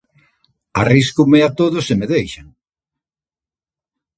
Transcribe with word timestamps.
Arríscome 0.81 1.39
a 1.47 1.49
todo 1.59 1.77
se 1.87 1.95
me 1.99 2.09
deixan. 2.13 2.47